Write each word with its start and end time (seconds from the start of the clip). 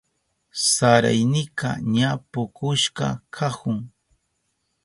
Saraynika 0.71 1.69
ña 1.93 2.09
pukushka 2.31 3.07
kahun. 3.35 3.77